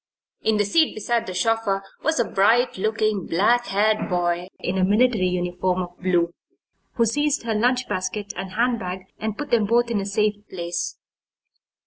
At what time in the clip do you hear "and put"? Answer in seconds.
9.19-9.51